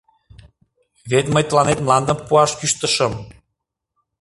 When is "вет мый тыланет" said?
1.09-1.79